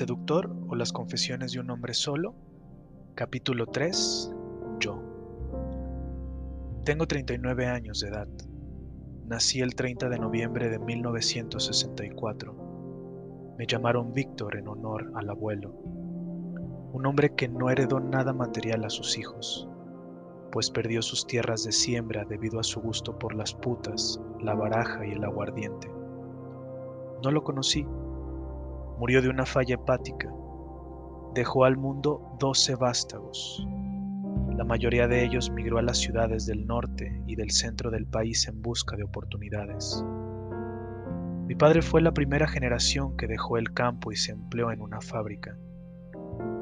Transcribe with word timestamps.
Seductor 0.00 0.48
o 0.70 0.74
las 0.76 0.92
confesiones 0.92 1.52
de 1.52 1.60
un 1.60 1.70
hombre 1.70 1.92
solo, 1.92 2.34
capítulo 3.14 3.66
3, 3.66 4.32
Yo. 4.78 4.98
Tengo 6.86 7.06
39 7.06 7.66
años 7.66 8.00
de 8.00 8.08
edad. 8.08 8.26
Nací 9.26 9.60
el 9.60 9.74
30 9.74 10.08
de 10.08 10.18
noviembre 10.18 10.70
de 10.70 10.78
1964. 10.78 13.54
Me 13.58 13.66
llamaron 13.66 14.14
Víctor 14.14 14.56
en 14.56 14.68
honor 14.68 15.12
al 15.16 15.28
abuelo, 15.28 15.74
un 16.94 17.04
hombre 17.04 17.34
que 17.34 17.48
no 17.48 17.68
heredó 17.68 18.00
nada 18.00 18.32
material 18.32 18.86
a 18.86 18.88
sus 18.88 19.18
hijos, 19.18 19.68
pues 20.50 20.70
perdió 20.70 21.02
sus 21.02 21.26
tierras 21.26 21.64
de 21.64 21.72
siembra 21.72 22.24
debido 22.24 22.58
a 22.58 22.64
su 22.64 22.80
gusto 22.80 23.18
por 23.18 23.34
las 23.34 23.52
putas, 23.52 24.18
la 24.40 24.54
baraja 24.54 25.04
y 25.04 25.10
el 25.10 25.24
aguardiente. 25.24 25.92
No 27.22 27.30
lo 27.30 27.44
conocí. 27.44 27.84
Murió 29.00 29.22
de 29.22 29.30
una 29.30 29.46
falla 29.46 29.76
hepática. 29.76 30.30
Dejó 31.34 31.64
al 31.64 31.78
mundo 31.78 32.36
doce 32.38 32.74
vástagos. 32.74 33.66
La 34.54 34.62
mayoría 34.62 35.08
de 35.08 35.24
ellos 35.24 35.50
migró 35.50 35.78
a 35.78 35.82
las 35.82 35.96
ciudades 35.96 36.44
del 36.44 36.66
norte 36.66 37.22
y 37.26 37.34
del 37.34 37.50
centro 37.50 37.90
del 37.90 38.04
país 38.04 38.46
en 38.46 38.60
busca 38.60 38.96
de 38.96 39.04
oportunidades. 39.04 40.04
Mi 41.46 41.54
padre 41.54 41.80
fue 41.80 42.02
la 42.02 42.12
primera 42.12 42.46
generación 42.46 43.16
que 43.16 43.26
dejó 43.26 43.56
el 43.56 43.72
campo 43.72 44.12
y 44.12 44.16
se 44.16 44.32
empleó 44.32 44.70
en 44.70 44.82
una 44.82 45.00
fábrica. 45.00 45.56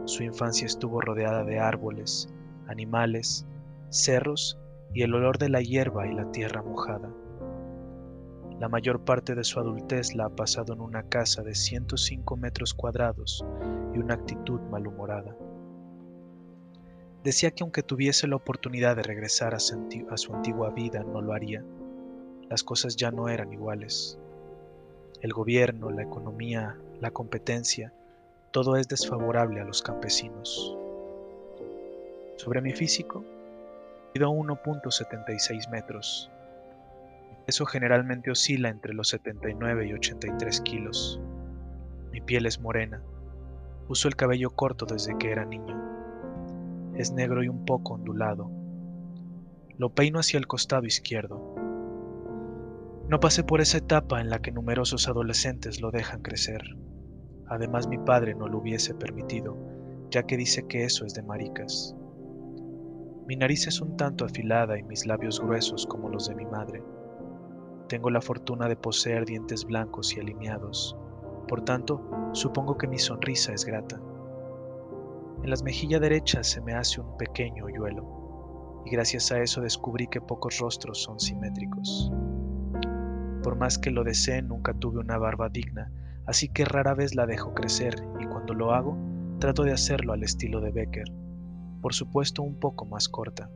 Su 0.05 0.23
infancia 0.23 0.67
estuvo 0.67 1.01
rodeada 1.01 1.43
de 1.43 1.59
árboles, 1.59 2.33
animales, 2.69 3.49
cerros 3.89 4.61
y 4.95 5.03
el 5.03 5.13
olor 5.13 5.39
de 5.39 5.49
la 5.49 5.61
hierba 5.61 6.07
y 6.07 6.15
la 6.15 6.31
tierra 6.31 6.63
mojada. 6.63 7.13
La 8.61 8.69
mayor 8.69 9.05
parte 9.05 9.37
de 9.37 9.45
su 9.45 9.61
adultez 9.61 10.17
la 10.17 10.27
ha 10.27 10.31
pasado 10.31 10.73
en 10.73 10.81
una 10.81 11.05
casa 11.05 11.43
de 11.43 11.55
105 11.55 12.37
metros 12.37 12.75
cuadrados 12.75 13.45
y 13.95 13.99
una 13.99 14.15
actitud 14.15 14.61
malhumorada. 14.63 15.37
Decía 17.23 17.53
que 17.53 17.63
aunque 17.63 17.85
tuviese 17.85 18.27
la 18.27 18.35
oportunidad 18.35 18.97
de 18.97 19.05
regresar 19.05 19.55
a 19.55 19.61
su, 19.61 19.75
antigua 20.35 20.71
vida, 20.71 21.05
no 21.05 21.21
lo 21.21 21.35
haría. 21.35 21.65
Las 22.49 22.65
cosas 22.65 22.97
ya 22.97 23.13
no 23.13 23.29
eran 23.29 23.53
iguales. 23.53 24.19
El 25.21 25.33
gobierno, 25.33 25.91
la 25.91 26.03
economía, 26.03 26.77
la 27.01 27.13
competencia, 27.13 27.93
todo 28.51 28.77
es 28.77 28.89
desfavorable 28.89 29.61
a 29.61 29.65
los 29.65 29.83
campesinos. 29.83 30.77
Sobre 32.37 32.61
mi 32.61 32.73
físico, 32.73 33.25
mido 34.15 34.31
1.76 34.31 35.71
metros. 35.71 36.31
Eso 37.49 37.65
generalmente 37.65 38.31
oscila 38.31 38.69
entre 38.69 38.93
los 38.93 39.09
79 39.09 39.89
y 39.89 39.95
83 39.95 40.61
kilos. 40.61 41.19
Mi 42.13 42.21
piel 42.21 42.45
es 42.45 42.61
morena. 42.61 43.03
Uso 43.89 44.07
el 44.07 44.17
cabello 44.17 44.51
corto 44.51 44.85
desde 44.85 45.17
que 45.17 45.33
era 45.33 45.47
niño. 45.47 45.75
Es 46.95 47.11
negro 47.11 47.43
y 47.43 47.49
un 47.49 47.65
poco 47.65 47.95
ondulado. 47.95 48.51
Lo 49.79 49.95
peino 49.95 50.19
hacia 50.19 50.37
el 50.37 50.47
costado 50.47 50.85
izquierdo. 50.85 51.55
No 53.09 53.19
pasé 53.19 53.45
por 53.45 53.63
esa 53.63 53.79
etapa 53.79 54.21
en 54.21 54.29
la 54.29 54.41
que 54.41 54.53
numerosos 54.53 55.09
adolescentes 55.09 55.81
lo 55.81 55.91
dejan 55.91 56.21
crecer. 56.21 56.77
Además 57.47 57.89
mi 57.89 57.97
padre 57.97 58.35
no 58.35 58.47
lo 58.49 58.59
hubiese 58.59 58.93
permitido, 58.95 59.57
ya 60.11 60.25
que 60.25 60.37
dice 60.37 60.67
que 60.67 60.85
eso 60.85 61.07
es 61.07 61.15
de 61.15 61.23
maricas. 61.23 61.97
Mi 63.27 63.37
nariz 63.37 63.67
es 63.69 63.81
un 63.81 63.97
tanto 63.97 64.27
afilada 64.27 64.79
y 64.79 64.83
mis 64.83 65.07
labios 65.07 65.41
gruesos 65.41 65.87
como 65.87 66.11
los 66.11 66.29
de 66.29 66.35
mi 66.35 66.45
madre. 66.45 66.83
Tengo 67.89 68.11
la 68.11 68.21
fortuna 68.21 68.69
de 68.69 68.77
poseer 68.77 69.25
dientes 69.25 69.65
blancos 69.65 70.17
y 70.17 70.21
alineados, 70.21 70.97
por 71.49 71.63
tanto, 71.63 72.03
supongo 72.33 72.77
que 72.77 72.87
mi 72.87 72.99
sonrisa 72.99 73.53
es 73.53 73.65
grata. 73.65 74.01
En 75.43 75.51
las 75.51 75.63
mejillas 75.63 76.01
derechas 76.01 76.47
se 76.47 76.61
me 76.61 76.75
hace 76.75 77.01
un 77.01 77.17
pequeño 77.17 77.65
hoyuelo, 77.65 78.83
y 78.85 78.91
gracias 78.91 79.33
a 79.33 79.41
eso 79.41 79.61
descubrí 79.61 80.07
que 80.09 80.21
pocos 80.21 80.59
rostros 80.59 81.03
son 81.03 81.19
simétricos. 81.19 82.13
Por 83.43 83.57
más 83.57 83.79
que 83.79 83.91
lo 83.91 84.05
desee, 84.05 84.43
nunca 84.43 84.75
tuve 84.75 84.99
una 84.99 85.17
barba 85.17 85.49
digna, 85.49 85.91
así 86.27 86.49
que 86.49 86.65
rara 86.65 86.95
vez 86.95 87.15
la 87.15 87.27
dejo 87.27 87.55
crecer, 87.55 87.95
y 88.21 88.27
cuando 88.27 88.53
lo 88.53 88.73
hago, 88.73 88.99
trato 89.39 89.63
de 89.63 89.73
hacerlo 89.73 90.13
al 90.13 90.23
estilo 90.23 90.61
de 90.61 90.73
Becker 90.73 91.09
por 91.81 91.95
supuesto 91.95 92.43
un 92.43 92.59
poco 92.59 92.85
más 92.87 93.09
corta. 93.09 93.51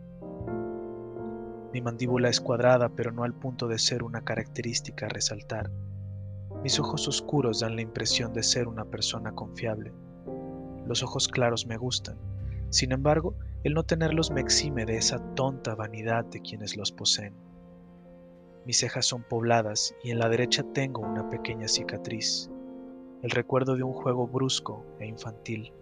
Mi 1.73 1.81
mandíbula 1.81 2.29
es 2.29 2.41
cuadrada, 2.41 2.91
pero 2.91 3.13
no 3.13 3.25
al 3.25 3.33
punto 3.33 3.67
de 3.67 3.79
ser 3.79 4.03
una 4.03 4.23
característica 4.23 5.07
a 5.07 5.09
resaltar. 5.09 5.71
Mis 6.63 6.79
ojos 6.79 7.09
oscuros 7.09 7.61
dan 7.61 7.77
la 7.77 7.83
impresión 7.83 8.35
de 8.35 8.43
ser 8.43 8.69
una 8.69 8.85
persona 8.85 9.33
confiable. 9.33 9.93
Los 10.87 11.03
ojos 11.03 11.29
claros 11.29 11.67
me 11.67 11.79
gustan. 11.79 12.19
Sin 12.69 12.93
embargo, 12.93 13.35
el 13.65 13.75
no 13.75 13.85
tenerlos 13.85 14.31
me 14.31 14.41
exime 14.41 14.85
de 14.85 14.97
esa 14.97 15.19
tonta 15.35 15.75
vanidad 15.75 16.25
de 16.27 16.41
quienes 16.41 16.77
los 16.77 16.93
poseen. 16.93 17.35
Mis 18.67 18.79
cejas 18.79 19.07
son 19.07 19.23
pobladas 19.23 19.95
y 20.05 20.11
en 20.11 20.19
la 20.19 20.29
derecha 20.29 20.63
tengo 20.73 21.01
una 21.01 21.29
pequeña 21.31 21.69
cicatriz, 21.69 22.51
el 23.23 23.31
recuerdo 23.31 23.77
de 23.77 23.83
un 23.83 23.93
juego 23.93 24.27
brusco 24.27 24.85
e 25.01 25.07
infantil. 25.07 25.73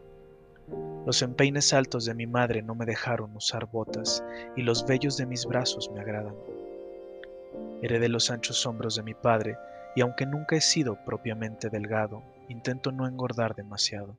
Los 1.06 1.22
empeines 1.22 1.72
altos 1.72 2.04
de 2.04 2.14
mi 2.14 2.26
madre 2.26 2.62
no 2.62 2.74
me 2.74 2.84
dejaron 2.84 3.34
usar 3.34 3.66
botas 3.66 4.22
y 4.54 4.62
los 4.62 4.86
vellos 4.86 5.16
de 5.16 5.26
mis 5.26 5.46
brazos 5.46 5.90
me 5.92 6.00
agradan. 6.00 6.34
Heredé 7.82 8.08
los 8.08 8.30
anchos 8.30 8.66
hombros 8.66 8.96
de 8.96 9.02
mi 9.02 9.14
padre 9.14 9.56
y 9.96 10.02
aunque 10.02 10.26
nunca 10.26 10.56
he 10.56 10.60
sido 10.60 11.02
propiamente 11.04 11.70
delgado, 11.70 12.22
intento 12.48 12.92
no 12.92 13.08
engordar 13.08 13.56
demasiado. 13.56 14.18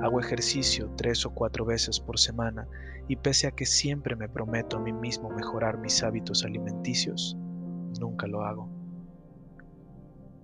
Hago 0.00 0.20
ejercicio 0.20 0.90
tres 0.96 1.26
o 1.26 1.34
cuatro 1.34 1.64
veces 1.64 1.98
por 1.98 2.20
semana 2.20 2.68
y 3.08 3.16
pese 3.16 3.48
a 3.48 3.50
que 3.50 3.66
siempre 3.66 4.14
me 4.14 4.28
prometo 4.28 4.76
a 4.76 4.80
mí 4.80 4.92
mismo 4.92 5.28
mejorar 5.30 5.78
mis 5.78 6.02
hábitos 6.02 6.44
alimenticios, 6.44 7.36
nunca 7.98 8.26
lo 8.28 8.44
hago. 8.44 8.68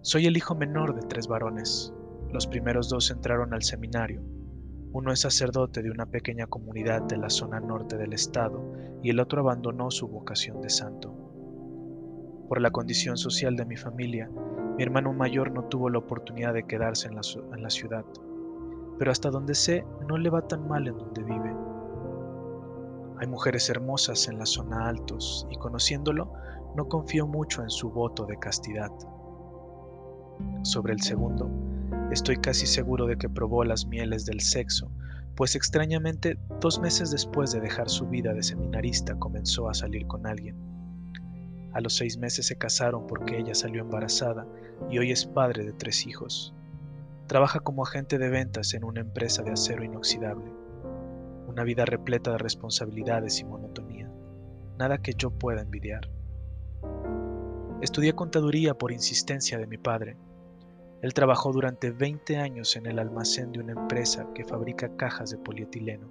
Soy 0.03 0.27
el 0.27 0.37
hijo 0.37 0.55
menor 0.55 0.95
de 0.95 1.07
tres 1.07 1.29
varones. 1.29 1.95
Los 2.33 2.47
primeros 2.47 2.89
dos 2.89 3.11
entraron 3.11 3.55
al 3.55 3.63
seminario 3.63 4.21
uno 4.93 5.13
es 5.13 5.21
sacerdote 5.21 5.83
de 5.83 5.91
una 5.91 6.07
pequeña 6.07 6.49
comunidad 6.49 7.03
de 7.03 7.17
la 7.17 7.31
zona 7.31 7.61
norte 7.61 7.97
del 7.97 8.13
estado 8.13 8.61
y 9.03 9.11
el 9.11 9.21
otro 9.21 9.41
abandonó 9.41 9.91
su 9.93 10.09
vocación 10.09 10.61
de 10.61 10.69
santo. 10.69 11.15
Por 12.49 12.61
la 12.61 12.73
condición 12.73 13.17
social 13.17 13.55
de 13.55 13.65
mi 13.65 13.77
familia, 13.77 14.29
mi 14.77 14.83
hermano 14.83 15.13
mayor 15.13 15.53
no 15.53 15.65
tuvo 15.65 15.91
la 15.91 15.99
oportunidad 15.99 16.55
de 16.55 16.67
quedarse 16.67 17.07
en 17.07 17.15
la, 17.15 17.71
ciudad, 17.71 18.05
pero 18.99 19.13
hasta 19.13 19.31
donde 19.31 19.55
sé 19.55 19.85
no 20.09 20.19
le 20.19 20.29
va 20.29 20.49
tan 20.49 20.67
mal 20.67 20.89
en 20.89 20.99
donde 20.99 21.23
vive. 21.23 21.55
Hay 23.19 23.29
mujeres 23.29 23.71
hermosas 23.71 24.27
en 24.27 24.39
la 24.39 24.47
zona 24.47 24.89
altos 24.89 25.47
y 25.51 25.57
conociéndolo 25.57 26.33
no 26.75 26.89
confío 26.89 27.29
mucho 27.29 27.63
en 27.63 27.71
su 27.71 27.91
voto 27.91 28.27
de 28.27 28.39
castidad. 28.39 28.91
Sobre 30.63 30.95
el 30.95 31.01
segundo, 31.01 31.49
Estoy 32.11 32.39
casi 32.39 32.67
seguro 32.67 33.07
de 33.07 33.17
que 33.17 33.29
probó 33.29 33.63
las 33.63 33.87
mieles 33.87 34.27
del 34.27 34.41
sexo, 34.41 34.91
pues 35.37 35.55
extrañamente 35.55 36.39
dos 36.61 36.81
meses 36.81 37.13
después 37.13 37.53
de 37.53 37.61
dejar 37.61 37.89
su 37.89 38.09
vida 38.09 38.35
de 38.35 38.43
seminarista 38.43 39.17
comenzó 39.17 39.69
a 39.69 39.75
salir 39.75 40.09
con 40.09 40.27
alguien. 40.27 40.57
A 41.73 41.81
los 41.81 41.95
seis 41.95 42.19
meses 42.19 42.47
se 42.47 42.57
casaron 42.57 43.07
porque 43.07 43.39
ella 43.39 43.55
salió 43.55 43.81
embarazada 43.81 44.45
y 44.91 44.99
hoy 44.99 45.13
es 45.13 45.25
padre 45.25 45.65
de 45.65 45.73
tres 45.73 46.05
hijos. 46.05 46.53
Trabaja 47.29 47.61
como 47.61 47.85
agente 47.85 48.19
de 48.19 48.29
ventas 48.29 48.75
en 48.75 48.83
una 48.83 49.03
empresa 49.03 49.45
de 49.45 49.53
acero 49.53 49.85
inoxidable. 49.85 50.53
Una 51.47 51.63
vida 51.63 51.85
repleta 51.85 52.33
de 52.33 52.39
responsabilidades 52.39 53.39
y 53.39 53.45
monotonía. 53.45 54.11
Nada 54.81 54.99
que 54.99 55.15
yo 55.17 55.31
pueda 55.31 55.63
envidiar. 55.63 56.11
Estudié 57.81 58.15
contaduría 58.15 58.75
por 58.75 58.91
insistencia 58.91 59.59
de 59.59 59.69
mi 59.69 59.79
padre 59.79 60.17
él 61.03 61.15
trabajó 61.15 61.53
durante 61.53 61.91
20 61.91 62.37
años 62.37 62.77
en 62.77 62.87
el 62.87 62.99
almacén 62.99 63.53
de 63.53 63.61
una 63.61 63.73
empresa 63.73 64.27
que 64.35 64.45
fabrica 64.45 64.97
cajas 64.97 65.31
de 65.31 65.39
polietileno. 65.39 66.11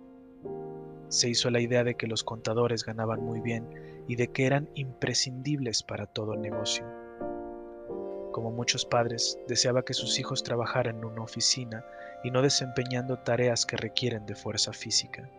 Se 1.10 1.30
hizo 1.30 1.50
la 1.52 1.60
idea 1.60 1.84
de 1.84 1.96
que 1.96 2.08
los 2.08 2.24
contadores 2.24 2.84
ganaban 2.84 3.22
muy 3.22 3.40
bien 3.40 3.68
y 4.08 4.16
de 4.16 4.28
que 4.30 4.48
eran 4.48 4.70
imprescindibles 4.74 5.84
para 5.84 6.08
todo 6.08 6.36
negocio. 6.36 6.86
Como 8.32 8.52
muchos 8.52 8.86
padres, 8.86 9.38
deseaba 9.48 9.84
que 9.84 9.94
sus 9.94 10.20
hijos 10.20 10.44
trabajaran 10.44 10.98
en 10.98 11.06
una 11.06 11.24
oficina 11.24 11.84
y 12.24 12.32
no 12.32 12.42
desempeñando 12.42 13.20
tareas 13.20 13.66
que 13.66 13.78
requieren 13.78 14.26
de 14.26 14.36
fuerza 14.36 14.74
física. 14.74 15.30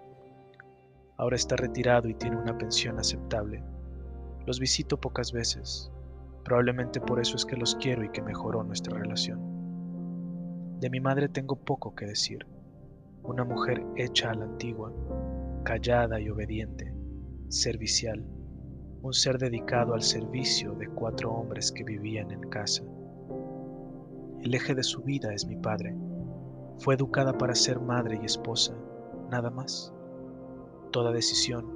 Ahora 1.17 1.37
está 1.37 1.57
retirado 1.57 2.09
y 2.09 2.15
tiene 2.15 2.37
una 2.37 2.57
pensión 2.57 2.99
aceptable. 2.99 3.63
Los 4.47 4.59
visito 4.59 5.01
pocas 5.01 5.33
veces, 5.33 5.91
Probablemente 6.45 7.01
por 7.01 7.21
eso 7.21 7.37
es 7.37 7.45
que 7.45 7.57
los 7.57 7.77
quiero 7.77 8.05
y 8.05 8.11
que 8.11 8.23
mejoró 8.23 8.63
nuestra 8.65 8.99
relación. 8.99 9.41
De 10.81 10.89
mi 10.89 11.01
madre 11.01 11.29
tengo 11.29 11.57
poco 11.57 11.95
que 11.95 12.07
decir. 12.07 12.47
Una 13.23 13.45
mujer 13.45 13.85
hecha 13.97 14.31
a 14.31 14.35
la 14.35 14.47
antigua, 14.47 14.93
callada 15.63 16.19
y 16.21 16.31
obediente, 16.31 16.95
servicial, 17.49 18.25
un 19.03 19.13
ser 19.13 19.39
dedicado 19.39 19.95
al 19.95 20.03
servicio 20.03 20.73
de 20.75 20.89
cuatro 20.89 21.33
hombres 21.33 21.71
que 21.71 21.85
vivían 21.85 22.31
en 22.31 22.41
casa. 22.49 22.83
El 24.43 24.55
eje 24.55 24.75
de 24.75 24.83
su 24.83 25.03
vida 25.03 25.35
es 25.35 25.47
mi 25.47 25.57
padre, 25.57 25.95
Fue 26.79 26.95
educada 26.95 27.37
para 27.37 27.55
ser 27.55 27.79
madre 27.79 28.19
y 28.23 28.25
esposa, 28.25 28.75
nada 29.31 29.51
más. 29.51 29.93
Toda 30.93 31.13
decisión, 31.13 31.67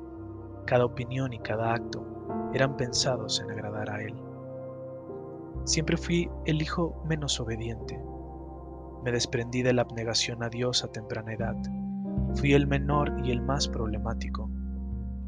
cada 0.64 0.86
opinión 0.86 1.34
y 1.34 1.40
cada 1.40 1.74
acto 1.74 2.06
eran 2.54 2.78
pensados 2.78 3.38
en 3.40 3.50
agradar 3.50 3.90
a 3.90 4.02
él. 4.02 4.14
Siempre 5.64 5.96
fui 5.96 6.30
el 6.44 6.60
hijo 6.60 7.02
menos 7.08 7.40
obediente. 7.40 7.98
Me 9.02 9.12
desprendí 9.12 9.62
de 9.62 9.72
la 9.72 9.82
abnegación 9.82 10.42
a 10.42 10.50
Dios 10.50 10.84
a 10.84 10.92
temprana 10.92 11.32
edad. 11.32 11.56
Fui 12.34 12.52
el 12.52 12.66
menor 12.66 13.14
y 13.24 13.30
el 13.30 13.40
más 13.40 13.66
problemático. 13.68 14.50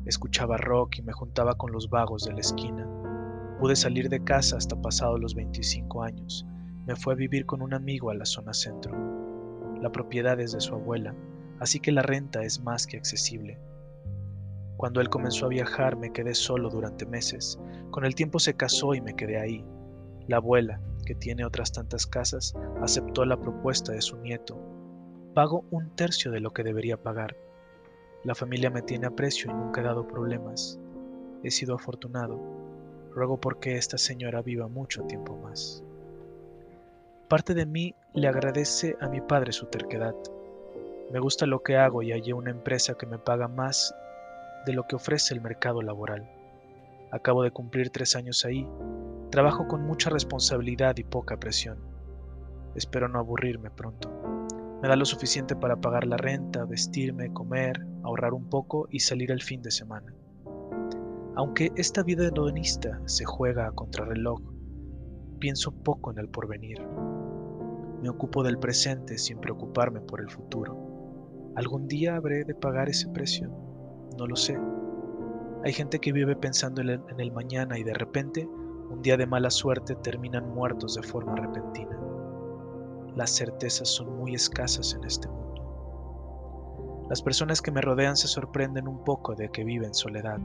Escuchaba 0.05 0.59
rock 0.59 0.99
y 0.99 1.03
me 1.03 1.15
juntaba 1.15 1.55
con 1.55 1.73
los 1.73 1.88
vagos 1.88 2.25
de 2.25 2.35
la 2.35 2.41
esquina. 2.41 2.87
Pude 3.59 3.77
salir 3.77 4.11
de 4.11 4.23
casa 4.23 4.59
hasta 4.59 4.81
pasados 4.81 5.19
los 5.19 5.35
25 5.35 6.03
años. 6.03 6.47
Me 6.87 6.97
fue 6.97 7.15
a 7.15 7.17
vivir 7.17 7.47
con 7.47 7.62
un 7.62 7.73
amigo 7.73 8.11
a 8.11 8.15
la 8.15 8.27
zona 8.27 8.53
centro. 8.53 8.94
La 9.81 9.91
propiedad 9.91 10.38
es 10.38 10.53
de 10.53 10.61
su 10.61 10.75
abuela, 10.75 11.15
así 11.61 11.81
que 11.81 11.93
la 11.93 12.03
renta 12.03 12.43
es 12.43 12.62
más 12.62 12.87
que 12.87 12.99
accesible. 12.99 13.59
Cuando 14.77 15.00
él 15.00 15.09
comenzó 15.09 15.47
a 15.47 15.49
viajar 15.49 15.97
me 15.97 16.12
quedé 16.12 16.35
solo 16.35 16.69
durante 16.69 17.06
meses. 17.06 17.59
Con 17.91 18.05
el 18.05 18.15
tiempo 18.15 18.38
se 18.38 18.55
casó 18.55 18.94
y 18.94 19.00
me 19.00 19.17
quedé 19.17 19.41
ahí. 19.41 19.65
La 20.28 20.38
abuela, 20.38 20.81
que 21.05 21.14
tiene 21.14 21.44
otras 21.44 21.70
tantas 21.70 22.05
casas, 22.05 22.55
aceptó 22.82 23.25
la 23.25 23.38
propuesta 23.38 23.93
de 23.93 24.02
su 24.02 24.17
nieto. 24.17 24.58
Pago 25.34 25.64
un 25.70 25.94
tercio 25.94 26.32
de 26.32 26.40
lo 26.40 26.52
que 26.52 26.64
debería 26.64 26.96
pagar. 26.96 27.37
La 28.25 28.34
familia 28.34 28.70
me 28.70 28.82
tiene 28.82 29.06
aprecio 29.06 29.50
y 29.50 29.55
nunca 29.55 29.81
he 29.81 29.84
dado 29.84 30.08
problemas. 30.08 30.81
He 31.44 31.52
sido 31.52 31.76
afortunado. 31.76 32.40
Ruego 33.12 33.40
porque 33.40 33.76
esta 33.76 33.99
señora 33.99 34.43
viva 34.43 34.67
mucho 34.67 35.05
tiempo 35.05 35.37
más. 35.37 35.84
Parte 37.28 37.55
de 37.55 37.67
mí 37.67 37.94
le 38.12 38.26
agradece 38.26 38.96
a 39.00 39.08
mi 39.08 39.20
padre 39.20 39.52
su 39.52 39.67
terquedad. 39.67 40.14
Me 41.12 41.20
gusta 41.20 41.46
lo 41.46 41.62
que 41.62 41.76
hago 41.76 42.02
y 42.02 42.11
hallé 42.11 42.32
una 42.32 42.50
empresa 42.50 42.94
que 42.94 43.06
me 43.06 43.19
paga 43.19 43.46
más 43.46 43.94
de 44.67 44.73
lo 44.73 44.88
que 44.88 44.96
ofrece 44.96 45.34
el 45.34 45.40
mercado 45.40 45.82
laboral. 45.82 46.28
Acabo 47.12 47.44
de 47.44 47.52
cumplir 47.52 47.90
tres 47.90 48.17
años 48.17 48.44
ahí 48.44 48.67
Trabajo 49.37 49.69
con 49.69 49.83
mucha 49.83 50.09
responsabilidad 50.09 50.97
y 50.97 51.05
poca 51.05 51.38
presión. 51.38 51.77
Espero 52.75 53.06
no 53.06 53.19
aburrirme 53.19 53.71
pronto. 53.71 54.11
Me 54.81 54.88
da 54.88 54.97
lo 54.97 55.05
suficiente 55.05 55.55
para 55.55 55.77
pagar 55.77 56.06
la 56.06 56.17
renta, 56.17 56.65
vestirme, 56.65 57.31
comer, 57.35 57.85
ahorrar 58.03 58.33
un 58.33 58.49
poco 58.49 58.88
y 58.91 59.00
salir 59.00 59.31
el 59.31 59.43
fin 59.43 59.61
de 59.61 59.71
semana. 59.71 60.15
Aunque 61.35 61.71
esta 61.77 62.03
vida 62.03 62.25
hedonista 62.25 62.99
se 63.05 63.27
juega 63.27 63.67
a 63.67 63.73
contrarreloj, 63.73 64.41
pienso 65.38 65.71
poco 65.71 66.12
en 66.12 66.19
el 66.19 66.31
porvenir. 66.31 66.81
Me 68.00 68.09
ocupo 68.09 68.43
del 68.43 68.59
presente 68.59 69.19
sin 69.19 69.38
preocuparme 69.38 70.00
por 70.00 70.23
el 70.23 70.31
futuro. 70.31 71.53
¿Algún 71.56 71.88
día 71.88 72.17
habré 72.17 72.44
de 72.44 72.55
pagar 72.55 72.88
ese 72.88 73.11
precio? 73.11 73.50
No 74.17 74.27
lo 74.27 74.37
sé. 74.37 74.59
Hay 75.62 75.75
gente 75.75 75.99
que 75.99 76.12
vive 76.12 76.37
pensando 76.37 76.81
en 76.81 77.21
el 77.21 77.33
mañana 77.33 77.79
y 77.79 77.83
de 77.83 77.93
repente 77.93 78.49
un 78.91 79.03
día 79.03 79.17
de 79.17 79.27
mala 79.27 79.50
suerte 79.50 79.97
terminan 79.97 80.55
muertos 80.55 80.94
de 80.94 81.03
forma 81.03 81.35
repentina. 81.35 81.99
Las 83.15 83.31
certezas 83.31 83.88
son 83.88 84.17
muy 84.17 84.35
escasas 84.35 84.94
en 84.94 85.05
este 85.05 85.29
mundo. 85.29 87.06
Las 87.09 87.23
personas 87.23 87.62
que 87.62 87.71
me 87.71 87.81
rodean 87.81 88.17
se 88.17 88.29
sorprenden 88.29 88.88
un 88.88 89.05
poco 89.05 89.35
de 89.35 89.49
que 89.50 89.65
vive 89.65 89.87
en 89.87 89.94
soledad, 89.94 90.38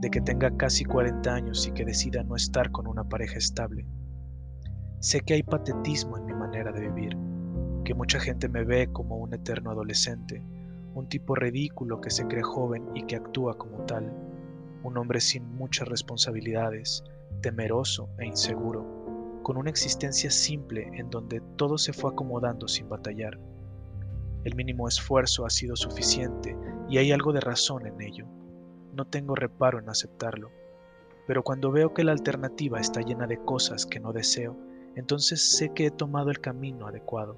de 0.00 0.10
que 0.10 0.20
tenga 0.20 0.56
casi 0.56 0.84
40 0.84 1.34
años 1.34 1.66
y 1.66 1.72
que 1.72 1.84
decida 1.84 2.22
no 2.22 2.36
estar 2.36 2.70
con 2.70 2.86
una 2.86 3.04
pareja 3.04 3.38
estable. 3.38 3.86
Sé 5.00 5.20
que 5.20 5.34
hay 5.34 5.42
patetismo 5.42 6.16
en 6.16 6.26
mi 6.26 6.32
manera 6.32 6.72
de 6.72 6.88
vivir, 6.88 7.16
que 7.84 7.94
mucha 7.94 8.18
gente 8.18 8.48
me 8.48 8.64
ve 8.64 8.88
como 8.92 9.16
un 9.16 9.34
eterno 9.34 9.70
adolescente, 9.70 10.42
un 10.94 11.08
tipo 11.08 11.34
ridículo 11.34 12.00
que 12.00 12.10
se 12.10 12.26
cree 12.26 12.42
joven 12.42 12.84
y 12.94 13.04
que 13.04 13.16
actúa 13.16 13.58
como 13.58 13.84
tal, 13.84 14.12
un 14.82 14.96
hombre 14.96 15.20
sin 15.20 15.54
muchas 15.56 15.88
responsabilidades, 15.88 17.04
temeroso 17.40 18.08
e 18.18 18.26
inseguro, 18.26 19.40
con 19.42 19.56
una 19.56 19.70
existencia 19.70 20.30
simple 20.30 20.90
en 20.94 21.10
donde 21.10 21.40
todo 21.56 21.78
se 21.78 21.92
fue 21.92 22.10
acomodando 22.10 22.68
sin 22.68 22.88
batallar. 22.88 23.38
El 24.44 24.54
mínimo 24.54 24.88
esfuerzo 24.88 25.46
ha 25.46 25.50
sido 25.50 25.76
suficiente 25.76 26.56
y 26.88 26.98
hay 26.98 27.12
algo 27.12 27.32
de 27.32 27.40
razón 27.40 27.86
en 27.86 28.00
ello. 28.00 28.26
No 28.92 29.04
tengo 29.04 29.34
reparo 29.34 29.78
en 29.78 29.88
aceptarlo, 29.88 30.50
pero 31.26 31.42
cuando 31.42 31.70
veo 31.70 31.92
que 31.92 32.04
la 32.04 32.12
alternativa 32.12 32.80
está 32.80 33.00
llena 33.00 33.26
de 33.26 33.38
cosas 33.38 33.86
que 33.86 34.00
no 34.00 34.12
deseo, 34.12 34.56
entonces 34.94 35.56
sé 35.56 35.70
que 35.70 35.86
he 35.86 35.90
tomado 35.90 36.30
el 36.30 36.40
camino 36.40 36.86
adecuado. 36.86 37.36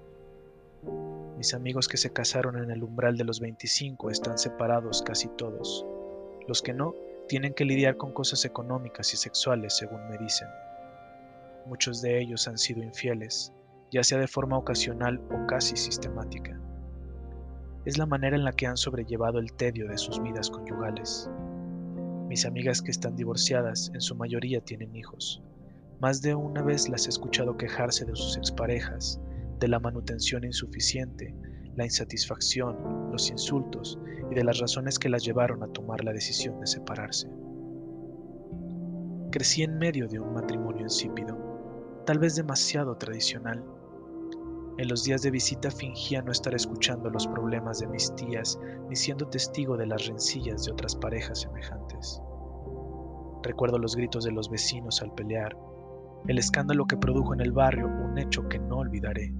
Mis 1.36 1.54
amigos 1.54 1.88
que 1.88 1.96
se 1.96 2.12
casaron 2.12 2.56
en 2.62 2.70
el 2.70 2.82
umbral 2.82 3.16
de 3.16 3.24
los 3.24 3.40
25 3.40 4.10
están 4.10 4.38
separados 4.38 5.02
casi 5.02 5.28
todos. 5.28 5.84
Los 6.46 6.62
que 6.62 6.74
no 6.74 6.94
tienen 7.28 7.54
que 7.54 7.64
lidiar 7.64 7.96
con 7.96 8.12
cosas 8.12 8.44
económicas 8.44 9.12
y 9.12 9.16
sexuales, 9.16 9.76
según 9.76 10.08
me 10.08 10.18
dicen. 10.18 10.48
Muchos 11.66 12.00
de 12.00 12.20
ellos 12.20 12.48
han 12.48 12.56
sido 12.56 12.82
infieles, 12.82 13.52
ya 13.92 14.02
sea 14.02 14.18
de 14.18 14.26
forma 14.26 14.56
ocasional 14.56 15.20
o 15.30 15.46
casi 15.46 15.76
sistemática. 15.76 16.58
Es 17.84 17.98
la 17.98 18.06
manera 18.06 18.36
en 18.36 18.44
la 18.44 18.52
que 18.52 18.66
han 18.66 18.76
sobrellevado 18.76 19.38
el 19.38 19.52
tedio 19.52 19.86
de 19.86 19.98
sus 19.98 20.22
vidas 20.22 20.50
conyugales. 20.50 21.30
Mis 22.28 22.46
amigas 22.46 22.82
que 22.82 22.90
están 22.90 23.14
divorciadas 23.14 23.90
en 23.94 24.00
su 24.00 24.14
mayoría 24.14 24.60
tienen 24.60 24.96
hijos. 24.96 25.42
Más 26.00 26.22
de 26.22 26.34
una 26.34 26.62
vez 26.62 26.88
las 26.88 27.06
he 27.06 27.10
escuchado 27.10 27.56
quejarse 27.56 28.04
de 28.04 28.16
sus 28.16 28.36
exparejas, 28.36 29.20
de 29.58 29.68
la 29.68 29.80
manutención 29.80 30.44
insuficiente, 30.44 31.34
la 31.78 31.84
insatisfacción, 31.84 32.76
los 33.12 33.30
insultos 33.30 33.98
y 34.30 34.34
de 34.34 34.42
las 34.42 34.58
razones 34.58 34.98
que 34.98 35.08
las 35.08 35.24
llevaron 35.24 35.62
a 35.62 35.68
tomar 35.68 36.04
la 36.04 36.12
decisión 36.12 36.58
de 36.60 36.66
separarse. 36.66 37.30
Crecí 39.30 39.62
en 39.62 39.78
medio 39.78 40.08
de 40.08 40.18
un 40.18 40.34
matrimonio 40.34 40.82
insípido, 40.82 41.38
tal 42.04 42.18
vez 42.18 42.34
demasiado 42.34 42.96
tradicional. 42.96 43.64
En 44.76 44.88
los 44.88 45.04
días 45.04 45.22
de 45.22 45.30
visita 45.30 45.70
fingía 45.70 46.20
no 46.20 46.32
estar 46.32 46.54
escuchando 46.54 47.10
los 47.10 47.28
problemas 47.28 47.78
de 47.78 47.86
mis 47.86 48.12
tías 48.16 48.58
ni 48.88 48.96
siendo 48.96 49.28
testigo 49.28 49.76
de 49.76 49.86
las 49.86 50.06
rencillas 50.06 50.64
de 50.64 50.72
otras 50.72 50.96
parejas 50.96 51.42
semejantes. 51.42 52.20
Recuerdo 53.44 53.78
los 53.78 53.94
gritos 53.94 54.24
de 54.24 54.32
los 54.32 54.50
vecinos 54.50 55.00
al 55.00 55.14
pelear, 55.14 55.56
el 56.26 56.38
escándalo 56.38 56.86
que 56.86 56.96
produjo 56.96 57.34
en 57.34 57.40
el 57.40 57.52
barrio, 57.52 57.86
un 57.86 58.18
hecho 58.18 58.48
que 58.48 58.58
no 58.58 58.78
olvidaré 58.78 59.32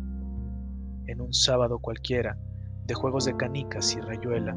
en 1.09 1.21
un 1.21 1.33
sábado 1.33 1.79
cualquiera, 1.81 2.39
de 2.87 2.95
juegos 2.95 3.25
de 3.25 3.37
canicas 3.37 3.95
y 3.97 4.01
rayuela, 4.01 4.57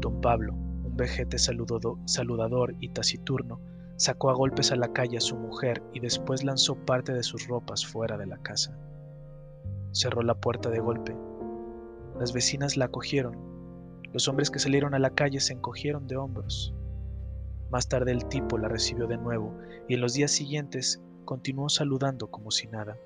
don 0.00 0.20
Pablo, 0.20 0.52
un 0.52 0.96
vejete 0.96 1.38
saludador 1.38 2.74
y 2.80 2.90
taciturno, 2.90 3.60
sacó 3.96 4.30
a 4.30 4.34
golpes 4.34 4.72
a 4.72 4.76
la 4.76 4.92
calle 4.92 5.16
a 5.16 5.20
su 5.20 5.36
mujer 5.36 5.82
y 5.92 6.00
después 6.00 6.44
lanzó 6.44 6.74
parte 6.74 7.12
de 7.12 7.22
sus 7.22 7.46
ropas 7.46 7.86
fuera 7.86 8.18
de 8.18 8.26
la 8.26 8.38
casa. 8.38 8.76
Cerró 9.92 10.22
la 10.22 10.34
puerta 10.34 10.68
de 10.68 10.80
golpe. 10.80 11.16
Las 12.18 12.32
vecinas 12.32 12.76
la 12.76 12.86
acogieron. 12.86 13.36
Los 14.12 14.28
hombres 14.28 14.50
que 14.50 14.58
salieron 14.58 14.94
a 14.94 14.98
la 14.98 15.10
calle 15.10 15.40
se 15.40 15.52
encogieron 15.52 16.06
de 16.08 16.16
hombros. 16.16 16.74
Más 17.70 17.88
tarde 17.88 18.12
el 18.12 18.26
tipo 18.26 18.58
la 18.58 18.68
recibió 18.68 19.06
de 19.06 19.16
nuevo 19.16 19.56
y 19.88 19.94
en 19.94 20.00
los 20.00 20.14
días 20.14 20.32
siguientes 20.32 21.00
continuó 21.24 21.68
saludando 21.68 22.30
como 22.30 22.50
si 22.50 22.66
nada. 22.66 22.96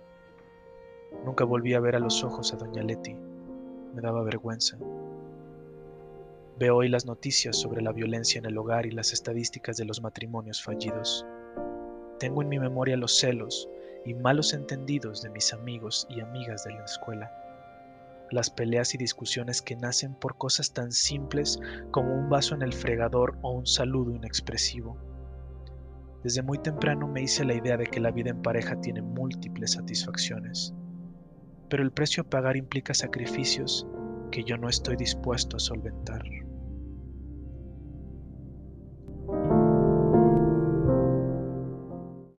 Nunca 1.24 1.44
volví 1.44 1.74
a 1.74 1.80
ver 1.80 1.96
a 1.96 2.00
los 2.00 2.22
ojos 2.24 2.52
a 2.52 2.56
doña 2.56 2.82
Leti. 2.82 3.14
Me 3.94 4.00
daba 4.00 4.22
vergüenza. 4.22 4.78
Veo 6.58 6.76
hoy 6.76 6.88
las 6.88 7.06
noticias 7.06 7.56
sobre 7.56 7.82
la 7.82 7.92
violencia 7.92 8.38
en 8.38 8.46
el 8.46 8.58
hogar 8.58 8.86
y 8.86 8.90
las 8.90 9.12
estadísticas 9.12 9.76
de 9.76 9.84
los 9.84 10.02
matrimonios 10.02 10.62
fallidos. 10.62 11.26
Tengo 12.18 12.42
en 12.42 12.48
mi 12.48 12.58
memoria 12.58 12.96
los 12.96 13.18
celos 13.18 13.68
y 14.04 14.14
malos 14.14 14.52
entendidos 14.52 15.22
de 15.22 15.30
mis 15.30 15.52
amigos 15.52 16.06
y 16.10 16.20
amigas 16.20 16.64
de 16.64 16.72
la 16.72 16.84
escuela. 16.84 17.30
Las 18.30 18.50
peleas 18.50 18.94
y 18.94 18.98
discusiones 18.98 19.62
que 19.62 19.76
nacen 19.76 20.14
por 20.14 20.36
cosas 20.36 20.72
tan 20.72 20.92
simples 20.92 21.60
como 21.90 22.14
un 22.14 22.28
vaso 22.28 22.54
en 22.54 22.62
el 22.62 22.72
fregador 22.72 23.38
o 23.42 23.52
un 23.52 23.66
saludo 23.66 24.12
inexpresivo. 24.12 24.96
Desde 26.24 26.42
muy 26.42 26.58
temprano 26.58 27.06
me 27.06 27.22
hice 27.22 27.44
la 27.44 27.54
idea 27.54 27.76
de 27.76 27.86
que 27.86 28.00
la 28.00 28.10
vida 28.10 28.30
en 28.30 28.42
pareja 28.42 28.80
tiene 28.80 29.00
múltiples 29.00 29.72
satisfacciones 29.72 30.74
pero 31.68 31.82
el 31.82 31.92
precio 31.92 32.22
a 32.22 32.28
pagar 32.28 32.56
implica 32.56 32.94
sacrificios 32.94 33.86
que 34.30 34.44
yo 34.44 34.56
no 34.56 34.68
estoy 34.68 34.96
dispuesto 34.96 35.56
a 35.56 35.60
solventar. 35.60 36.22